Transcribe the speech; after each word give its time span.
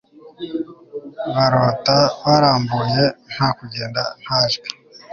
Barota 1.35 1.97
barambuye 2.23 3.01
nta 3.33 3.47
kugenda 3.57 4.01
nta 4.23 4.39
jwi 4.51 4.67